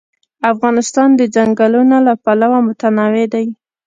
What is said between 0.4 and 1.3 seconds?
افغانستان د